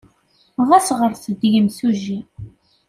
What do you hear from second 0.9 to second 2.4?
ɣret-d i yemsujji.